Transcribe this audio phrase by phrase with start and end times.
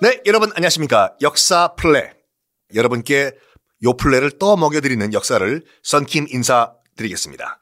[0.00, 1.14] 네, 여러분 안녕하십니까.
[1.22, 2.12] 역사 플레.
[2.74, 3.32] 여러분께
[3.84, 7.60] 요 플레를 떠먹여드리는 역사를 썬킴 인사드리겠습니다.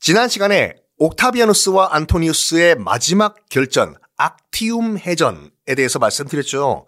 [0.00, 6.86] 지난 시간에 옥타비아누스와 안토니우스의 마지막 결전, 악티움 해전에 대해서 말씀드렸죠.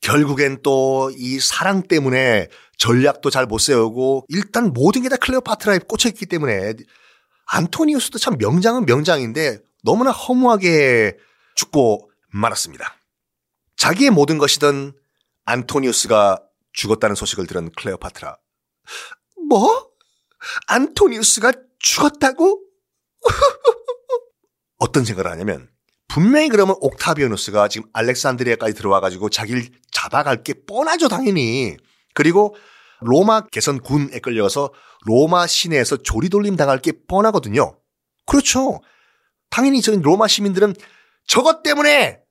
[0.00, 2.48] 결국엔 또 이 사랑 때문에
[2.78, 6.74] 전략도 잘 못 세우고 일단 모든 게 다 클레오파트라에 꽂혀있기 때문에
[7.46, 11.16] 안토니우스도 참 명장은 명장인데 너무나 허무하게
[11.54, 12.96] 죽고 말았습니다.
[13.82, 14.92] 자기의 모든 것이던
[15.44, 16.40] 안토니우스가
[16.72, 18.36] 죽었다는 소식을 들은 클레오파트라.
[19.48, 19.90] 뭐?
[20.68, 22.62] 안토니우스가 죽었다고?
[24.78, 25.68] 어떤 생각을 하냐면
[26.06, 31.76] 분명히 그러면 옥타비아누스가 지금 알렉산드리아까지 들어와가지고 자기를 잡아갈 게 뻔하죠 당연히.
[32.14, 32.54] 그리고
[33.00, 34.72] 로마 개선 군에 끌려서
[35.06, 37.76] 로마 시내에서 조리돌림 당할 게 뻔하거든요.
[38.26, 38.80] 그렇죠.
[39.50, 40.76] 당연히 저 로마 시민들은
[41.26, 42.21] 저것 때문에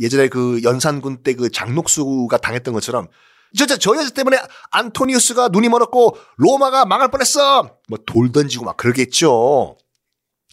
[0.00, 3.08] 예전에 그 연산군 때 그 장녹수가 당했던 것처럼
[3.56, 4.38] 저, 저, 저 여자 때문에
[4.70, 7.78] 안토니우스가 눈이 멀었고 로마가 망할 뻔했어.
[7.88, 9.76] 뭐 돌 던지고 막 그러겠죠.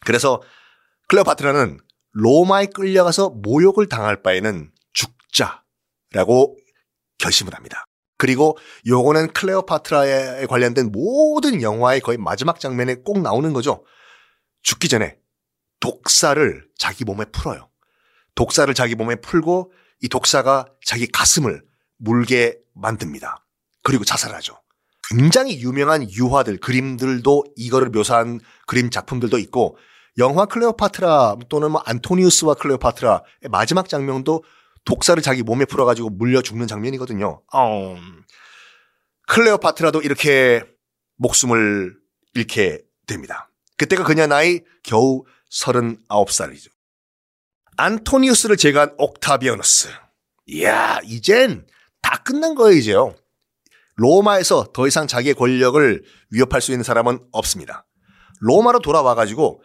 [0.06, 0.42] 그래서
[1.10, 1.80] 클레오파트라는
[2.14, 6.58] 로마에 끌려가서 모욕을 당할 바에는 죽자라고
[7.20, 7.86] 결심을 합니다.
[8.18, 13.86] 그리고 요거는 클레오파트라에 관련된 모든 영화의 거의 마지막 장면에 꼭 나오는 거죠.
[14.64, 15.18] 죽기 전에
[15.80, 17.70] 독사를 자기 몸에 풀어요.
[18.38, 21.64] 독사를 자기 몸에 풀고 이 독사가 자기 가슴을
[21.98, 23.44] 물게 만듭니다.
[23.84, 24.62] 그리고 자살하죠.
[25.10, 29.78] 굉장히 유명한 유화들, 그림들도 이거를 묘사한 그림 작품들도 있고
[30.20, 34.44] 영화 클레오파트라 또는 뭐 안토니우스와 클레오파트라의 마지막 장면도
[34.86, 37.42] 독사를 자기 몸에 풀어가지고 물려 죽는 장면이거든요.
[37.54, 37.98] 어...
[39.28, 40.64] 클레오파트라도 이렇게
[41.18, 41.98] 목숨을
[42.36, 43.50] 잃게 됩니다.
[43.78, 46.77] 그때가 그녀 나이 겨우 39살이죠.
[47.78, 49.90] 안토니우스를 제거한 옥타비아누스.
[50.48, 51.66] 이야, 이젠
[52.02, 53.16] 다 끝난 거예요, 이제요.
[53.96, 57.86] 로마에서 더 이상 자기의 권력을 위협할 수 있는 사람은 없습니다.
[58.40, 59.62] 로마로 돌아와 가지고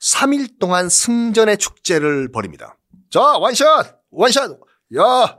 [0.00, 2.76] 3일 동안 승전의 축제를 벌입니다.
[3.10, 4.02] 자, 원샷!
[4.10, 4.50] 원샷!
[4.96, 5.38] 야!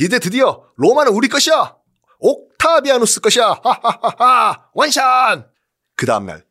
[0.00, 1.76] 이제 드디어 로마는 우리 것이야!
[2.20, 3.60] 옥타비아누스 것이야!
[3.62, 4.68] 하하하하!
[4.74, 5.48] 원샷!
[5.96, 6.44] 그 다음날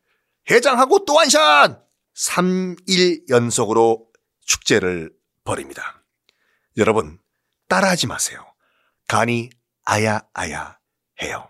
[0.50, 1.82] 해장하고 또 원샷!
[2.14, 4.11] 3일 연속으로
[4.52, 5.10] 축제를
[5.44, 6.04] 벌입니다.
[6.76, 7.18] 여러분,
[7.68, 8.44] 따라하지 마세요.
[9.08, 9.50] 간이
[9.84, 10.78] 아야아야
[11.22, 11.48] 해요.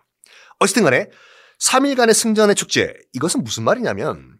[0.58, 1.10] 어쨌든 간에
[1.60, 4.38] 3일간의 승전의 축제, 이것은 무슨 말이냐면,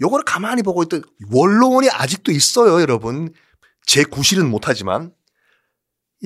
[0.00, 3.32] 요거를 가만히 보고 있던 원로원이 아직도 있어요, 여러분.
[3.84, 5.14] 제 구실은 못하지만,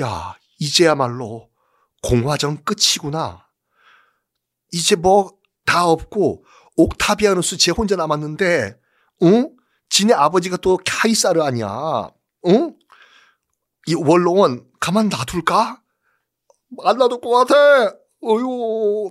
[0.01, 1.51] 야, 이제야말로
[2.03, 3.47] 공화정 끝이구나.
[4.73, 6.45] 이제 뭐 다 없고,
[6.77, 8.79] 옥타비아누스 제 혼자 남았는데,
[9.23, 9.57] 응?
[9.93, 12.09] 지네 아버지가 또 카이사르 아니야.
[12.47, 12.75] 응?
[13.87, 15.83] 이 원로원 가만 놔둘까?
[16.83, 17.95] 안 놔둘 것 같아.
[18.23, 19.11] 어휴.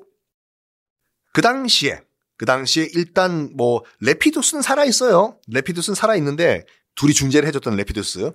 [1.33, 2.01] 그 당시에,
[2.35, 5.39] 그 당시에 일단 뭐, 레피두스는 살아있어요.
[5.49, 6.65] 레피두스는 살아있는데,
[6.95, 8.31] 둘이 중재를 해줬던 레피두스.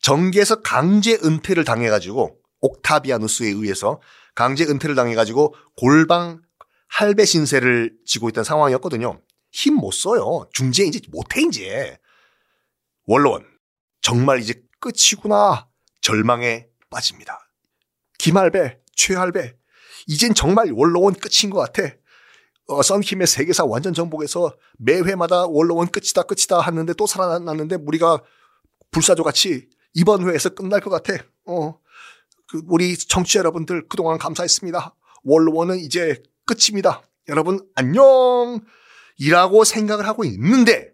[0.00, 4.00] 정계에서 강제 은퇴를 당해가지고, 옥타비아누스에 의해서
[4.36, 6.42] 강제 은퇴를 당해가지고 골방
[6.86, 9.20] 할배 신세를 지고 있던 상황이었거든요.
[9.50, 10.48] 힘 못 써요.
[10.52, 11.98] 중재 이제 못해, 이제.
[13.06, 13.46] 원로원.
[14.00, 15.68] 정말 이제 끝이구나.
[16.00, 17.50] 절망에 빠집니다.
[18.18, 19.56] 김할배, 최할배,
[20.06, 21.94] 이젠 정말 원로원 끝인 것 같아.
[22.66, 28.22] 어, 썬킴의 세계사 완전 정복에서 매 회마다 원로원 끝이다 끝이다 하는데 또 살아났는데 우리가
[28.90, 31.22] 불사조 같이 이번 회에서 끝날 것 같아.
[31.46, 31.78] 어,
[32.46, 34.94] 그 우리 청취자 여러분들 그동안 감사했습니다.
[35.24, 37.02] 원로원은 이제 끝입니다.
[37.28, 38.60] 여러분 안녕!
[39.18, 40.92] 이라고 생각을 하고 있는데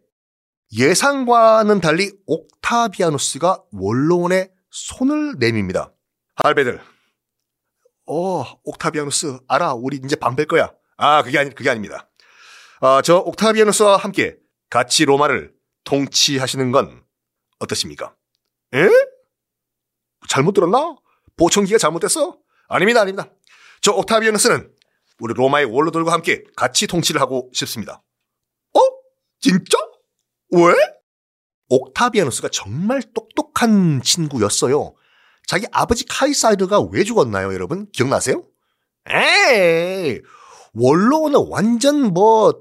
[0.76, 5.92] 예상과는 달리 옥타비아누스가 원로원의 손을 내밉니다.
[6.36, 6.80] 할배들,
[8.06, 9.74] 어, 옥타비아누스, 알아.
[9.74, 10.72] 우리 이제 방뺄 거야.
[10.96, 12.10] 아, 그게 아니, 그게 아닙니다.
[12.80, 14.36] 아, 저 옥타비아누스와 함께
[14.68, 15.52] 같이 로마를
[15.84, 17.04] 통치하시는 건
[17.60, 18.14] 어떠십니까?
[18.74, 18.88] 에?
[20.28, 20.96] 잘못 들었나?
[21.36, 22.38] 보청기가 잘못됐어?
[22.68, 23.30] 아닙니다, 아닙니다.
[23.80, 24.72] 저 옥타비아누스는
[25.20, 28.02] 우리 로마의 원로들과 함께 같이 통치를 하고 싶습니다.
[29.44, 29.50] 어?
[29.50, 29.78] 진짜?
[30.52, 30.74] 왜?
[31.68, 34.94] 옥타비아누스가 정말 똑똑한 친구였어요.
[35.46, 37.86] 자기 아버지 카이사르가 왜 죽었나요, 여러분?
[37.92, 38.44] 기억나세요?
[39.08, 40.20] 에이,
[40.72, 42.54] 원로는 완전 뭐,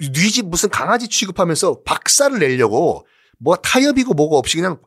[0.00, 3.06] 뉘집 무슨 강아지 취급하면서 박살을 내려고
[3.38, 4.80] 뭐 타협이고 뭐가 없이 그냥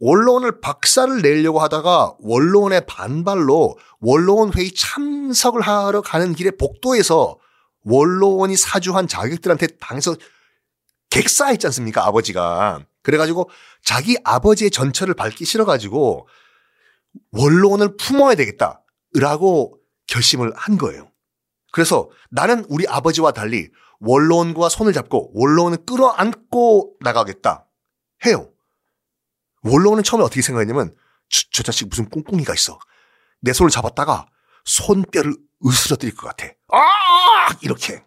[0.00, 7.38] 원로원을 박살을 내려고 하다가 원로원의 반발로 원로원 회의 참석을 하러 가는 길에 복도에서
[7.86, 10.16] 원로원이 사주한 자객들한테 당해서
[11.10, 12.06] 객사했지 않습니까?
[12.06, 12.84] 아버지가.
[13.02, 13.48] 그래가지고
[13.82, 16.28] 자기 아버지의 전철을 밟기 싫어가지고
[17.30, 18.82] 원로원을 품어야 되겠다
[19.14, 19.78] 라고
[20.08, 21.10] 결심을 한 거예요.
[21.72, 27.66] 그래서 나는 우리 아버지와 달리 원로원과 손을 잡고 원로원을 끌어안고 나가겠다
[28.26, 28.52] 해요.
[29.62, 30.92] 원로원은 처음에 어떻게 생각했냐면
[31.28, 32.78] 저, 저 자식 무슨 꿍꿍이가 있어.
[33.40, 34.26] 내 손을 잡았다가
[34.66, 35.34] 손뼈를
[35.64, 36.46] 으스러뜨릴 것 같아.
[36.72, 37.48] 아!
[37.62, 38.04] 이렇게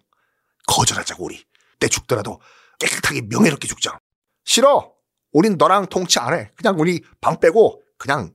[0.67, 1.43] 거절하자고 우리.
[1.79, 2.39] 때 죽더라도
[2.79, 3.99] 깨끗하게 명예롭게 죽자.
[4.45, 4.93] 싫어.
[5.31, 6.51] 우린 너랑 통치 안 해.
[6.55, 8.33] 그냥 우리 방 빼고 그냥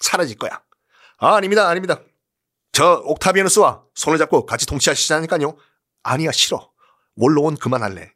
[0.00, 0.62] 사라질 거야.
[1.18, 1.68] 아, 아닙니다.
[1.68, 2.00] 아닙니다.
[2.72, 5.56] 저 옥타비아누스와 손을 잡고 같이 통치하시자니까요.
[6.04, 6.70] 아니야, 싫어.
[7.16, 8.12] 원로원 그만할래.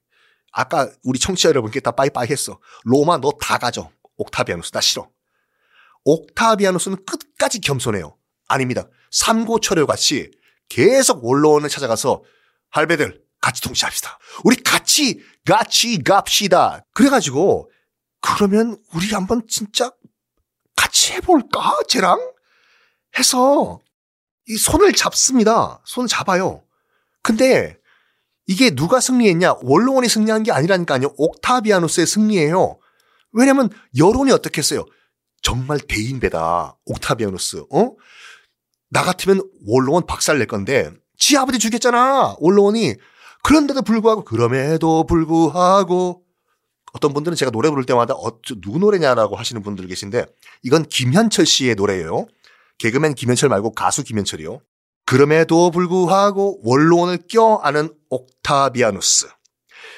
[0.53, 2.61] 아까 우리 청취자 여러분께 다 빠이빠이 했어.
[2.85, 3.91] 로마 너 다 가져.
[4.19, 5.09] 옥타비아누스 나 싫어.
[6.05, 8.17] 옥타비아누스는 끝까지 겸손해요.
[8.49, 8.85] 아닙니다.
[9.13, 10.31] 삼고철효 같이
[10.69, 12.23] 계속 원로원을 찾아가서
[12.71, 14.19] 할배들 같이 통치합시다.
[14.45, 16.85] 우리 같이 같이 갑시다.
[16.95, 17.71] 그래가지고
[18.21, 19.91] 그러면 우리 한번 진짜
[20.77, 21.81] 같이 해볼까?
[21.89, 22.19] 쟤랑
[23.19, 23.81] 해서
[24.49, 25.81] 이 손을 잡습니다.
[25.85, 26.65] 손 잡아요.
[27.23, 27.77] 근데
[28.47, 29.57] 이게 누가 승리했냐?
[29.63, 31.15] 원로원이 승리한 게 아니라니까요.
[31.17, 32.79] 옥타비아누스의 승리예요.
[33.33, 34.85] 왜냐면 여론이 어떻겠어요?
[35.43, 36.77] 정말 대인배다.
[36.85, 37.65] 옥타비아누스.
[37.71, 37.97] 어?
[38.93, 42.37] 나 같으면 원로원 박살 낼 건데 지 아버지 죽였잖아.
[42.39, 42.95] 원로원이.
[43.43, 46.23] 그런데도 불구하고 그럼에도 불구하고
[46.93, 50.27] 어떤 분들은 제가 노래 부를 때마다 어, 누구 노래냐라고 하시는 분들 계신데
[50.63, 52.27] 이건 김현철 씨의 노래예요.
[52.79, 54.61] 개그맨 김현철 말고 가수 김현철이요.
[55.07, 59.29] 그럼에도 불구하고 원로원을 껴안은 옥타비아누스.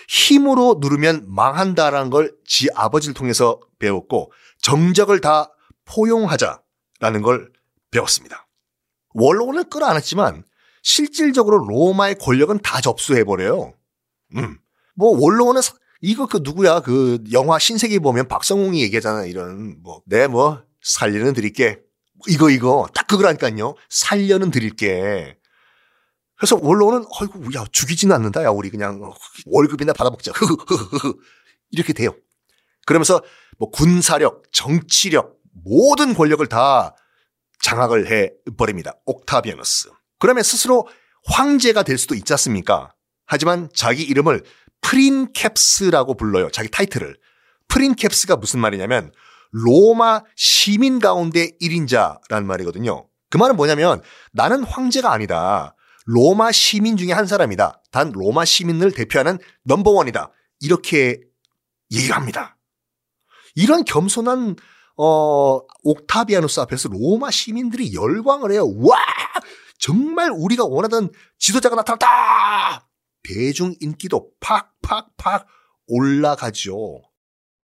[0.08, 4.30] 힘으로 누르면 망한다라는 걸 지 아버지를 통해서 배웠고
[4.62, 5.50] 정적을 다
[5.86, 7.50] 포용하자라는 걸
[7.90, 8.46] 배웠습니다.
[9.14, 10.44] 원로원을 끌어안았지만
[10.82, 13.72] 실질적으로 로마의 권력은 다 접수해버려요.
[14.36, 14.58] 음.
[14.94, 15.62] 뭐 원로원은
[16.02, 16.80] 이거 그 누구야?
[16.80, 19.24] 그 영화 신세계 보면 박성웅이 얘기하잖아.
[19.24, 21.80] 이런 뭐내뭐 네, 뭐 살리는 드릴게.
[22.28, 22.86] 이거 이거.
[22.94, 23.74] 딱 그거라니까요.
[23.88, 25.38] 살려는 드릴게.
[26.36, 28.44] 그래서 원로는 어이구 야 죽이지는 않는다.
[28.44, 29.12] 야 우리 그냥
[29.46, 30.32] 월급이나 받아먹자.
[31.70, 32.14] 이렇게 돼요.
[32.86, 33.22] 그러면서
[33.58, 36.94] 뭐 군사력 정치력 모든 권력을 다
[37.60, 40.86] 장악을 해 버립니다 옥타비아누스 그러면 스스로
[41.26, 42.94] 황제가 될 수도 있지 않습니까
[43.26, 44.44] 하지만 자기 이름을
[44.82, 47.16] 프린캡스라고 불러요 자기 타이틀을
[47.68, 49.12] 프린캡스가 무슨 말이냐면
[49.54, 53.08] 로마 시민 가운데 1인자라는 말이거든요.
[53.30, 54.02] 그 말은 뭐냐면
[54.32, 55.76] 나는 황제가 아니다.
[56.06, 57.82] 로마 시민 중에 한 사람이다.
[57.92, 60.32] 단 로마 시민을 대표하는 넘버원이다.
[60.60, 61.20] 이렇게
[61.92, 62.56] 얘기를 합니다.
[63.54, 64.56] 이런 겸손한
[64.96, 68.66] 어 옥타비아누스 앞에서 로마 시민들이 열광을 해요.
[68.78, 68.98] 와!
[69.78, 72.88] 정말 우리가 원하던 지도자가 나타났다!
[73.22, 75.46] 대중 인기도 팍팍팍
[75.86, 77.02] 올라가죠.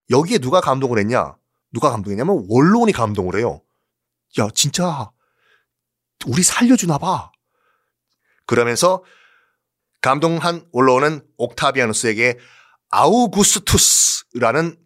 [0.09, 1.35] 여기에 누가 감동을 했냐?
[1.71, 3.61] 누가 감동했냐면 원로원이 감동을 해요.
[4.39, 5.11] 야, 진짜
[6.27, 7.31] 우리 살려주나 봐.
[8.45, 9.03] 그러면서
[10.01, 12.37] 감동한 원로원은 옥타비아누스에게
[12.89, 14.77] 아우구스투스라는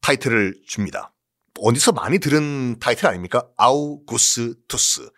[0.00, 1.13] 타이틀을 줍니다.
[1.60, 3.46] 어디서 많이 들은 타이틀 아닙니까?
[3.56, 5.10] 아우구스투스.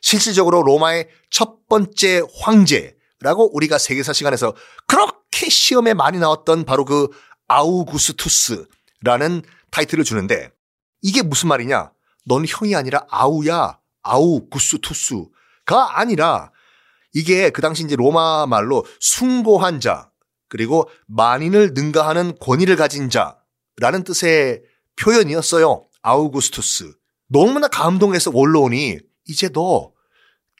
[0.00, 4.54] 실질적으로 로마의 첫 번째 황제라고 우리가 세계사 시간에서
[4.86, 7.08] 그렇게 시험에 많이 나왔던 바로 그
[7.48, 10.50] 아우구스투스라는 타이틀을 주는데
[11.02, 11.92] 이게 무슨 말이냐?
[12.26, 13.78] 넌 형이 아니라 아우야.
[14.02, 16.52] 아우, 구스, 투스가 아니라
[17.12, 20.10] 이게 그 당시 이제 로마 말로 숭고한 자,
[20.48, 24.62] 그리고 만인을 능가하는 권위를 가진 자라는 뜻의
[25.00, 25.86] 표현이었어요.
[26.02, 26.94] 아우구스투스.
[27.28, 29.92] 너무나 감동해서 원로원이 이제 너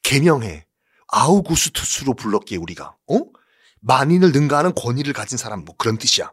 [0.03, 0.67] 개명해.
[1.09, 2.97] 아우구스투스로 불렀게 우리가.
[3.11, 3.21] 어?
[3.81, 6.31] 만인을 능가하는 권위를 가진 사람 뭐 그런 뜻이야.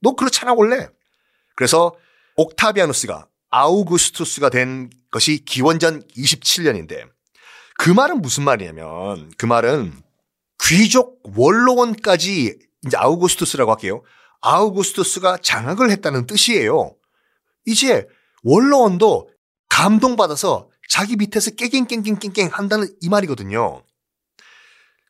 [0.00, 0.88] 너 그렇잖아 원래.
[1.56, 1.94] 그래서
[2.36, 7.08] 옥타비아누스가 아우구스투스가 된 것이 기원전 27년인데
[7.78, 9.92] 그 말은 무슨 말이냐면 그 말은
[10.62, 14.02] 귀족 원로원까지 이제 아우구스투스라고 할게요.
[14.40, 16.94] 아우구스투스가 장악을 했다는 뜻이에요.
[17.64, 18.06] 이제
[18.42, 19.28] 원로원도
[19.68, 23.82] 감동받아서 자기 밑에서 깨갱깽깽깽깽 한다는 이 말이거든요.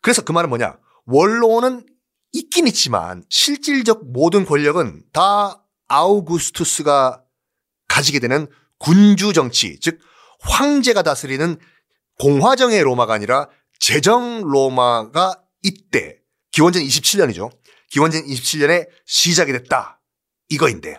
[0.01, 0.79] 그래서 그 말은 뭐냐?
[1.07, 1.87] 원로원은
[2.33, 7.23] 있긴 있지만 실질적 모든 권력은 다 아우구스투스가
[7.89, 8.47] 가지게 되는
[8.79, 9.99] 군주 정치, 즉
[10.41, 11.59] 황제가 다스리는
[12.19, 16.19] 공화정의 로마가 아니라 제정 로마가 이때
[16.51, 17.51] 기원전 27년이죠.
[17.91, 20.01] 기원전 27년에 시작이 됐다.
[20.49, 20.99] 이거인데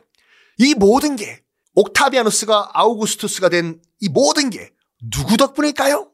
[0.57, 1.42] 이 모든 게
[1.75, 4.71] 옥타비아누스가 아우구스투스가 된 이 모든 게
[5.11, 6.11] 누구 덕분일까요?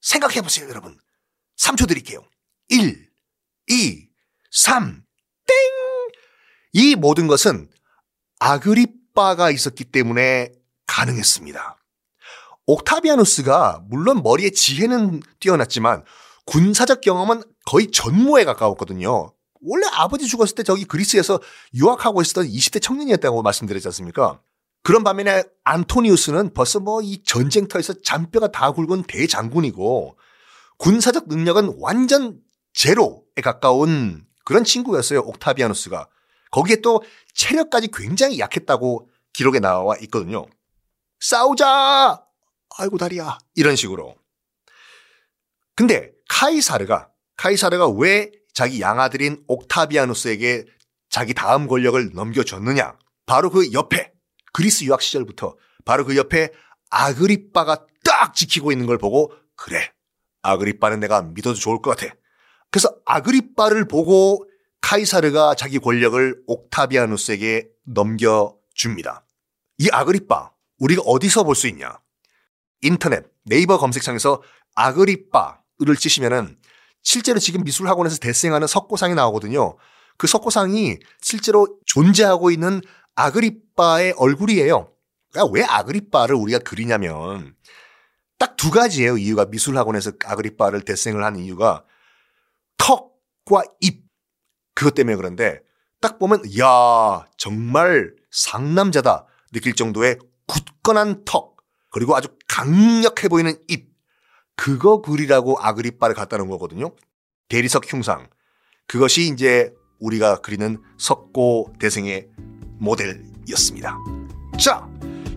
[0.00, 0.98] 생각해 보세요, 여러분.
[1.58, 2.24] 3초 드릴게요.
[2.68, 3.08] 1,
[3.68, 4.08] 2,
[4.50, 5.04] 3,
[5.46, 5.56] 땡!
[6.72, 7.70] 이 모든 것은
[8.40, 10.52] 아그립 아빠가 있었기 때문에
[10.86, 11.76] 가능했습니다.
[12.66, 16.04] 옥타비아누스가 물론 머리에 지혜는 뛰어났지만
[16.46, 19.34] 군사적 경험은 거의 전무에 가까웠거든요.
[19.62, 21.40] 원래 아버지 죽었을 때 저기 그리스에서
[21.74, 24.40] 유학하고 있었던 20대 청년이었다고 말씀드렸지 않습니까?
[24.82, 30.18] 그런 반면에 안토니우스는 벌써 뭐 이 전쟁터에서 잔뼈가 다 굵은 대장군이고
[30.78, 32.40] 군사적 능력은 완전
[32.72, 35.20] 제로에 가까운 그런 친구였어요.
[35.20, 36.08] 옥타비아누스가.
[36.50, 37.02] 거기에 또
[37.34, 40.46] 체력까지 굉장히 약했다고 기록에 나와 있거든요.
[41.20, 42.24] 싸우자!
[42.78, 43.38] 아이고 다리야.
[43.54, 44.16] 이런 식으로.
[45.76, 50.64] 근데 카이사르가 카이사르가 왜 자기 양아들인 옥타비아누스에게
[51.08, 52.96] 자기 다음 권력을 넘겨줬느냐?
[53.26, 54.12] 바로 그 옆에
[54.52, 56.50] 그리스 유학 시절부터 바로 그 옆에
[56.90, 59.92] 아그리빠가 딱 지키고 있는 걸 보고 그래
[60.42, 62.14] 아그리빠는 내가 믿어도 좋을 것 같아.
[62.70, 64.46] 그래서 아그리빠를 보고
[64.80, 69.24] 카이사르가 자기 권력을 옥타비아누스에게 넘겨줍니다.
[69.78, 71.98] 이 아그리빠 우리가 어디서 볼 수 있냐?
[72.82, 74.42] 인터넷 네이버 검색창에서
[74.74, 76.56] 아그리빠를 치시면은
[77.02, 79.76] 실제로 지금 미술학원에서 대생하는 석고상이 나오거든요.
[80.16, 82.80] 그 석고상이 실제로 존재하고 있는
[83.14, 84.92] 아그리빠의 얼굴이에요.
[85.30, 87.54] 그러니까 왜 아그리빠를 우리가 그리냐면
[88.38, 89.16] 딱 두 가지예요.
[89.16, 91.82] 이유가 미술학원에서 아그리빠를 대생을 하는 이유가
[92.76, 94.04] 턱과 입
[94.74, 95.62] 그것 때문에 그런데
[96.02, 101.56] 딱 보면 야 정말 상남자다 느낄 정도의 굳건한 턱
[101.88, 103.94] 그리고 아주 강력해 보이는 입
[104.56, 106.94] 그거 그리라고 아그리빠를 갖다 놓은 거거든요.
[107.48, 108.28] 대리석 흉상
[108.86, 112.28] 그것이 이제 우리가 그리는 석고 대생의
[112.80, 113.96] 모델이었습니다.
[114.58, 114.86] 자,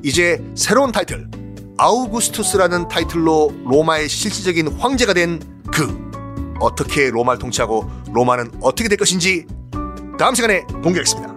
[0.02, 1.30] 이제 새로운 타이틀
[1.78, 6.12] 아우구스투스라는 타이틀로 로마의 실질적인 황제가 된 그
[6.60, 9.48] 어떻게 로마를 통치하고 로마는 어떻게 될 것인지
[10.20, 11.33] 다음 시간에 공개하겠습니다.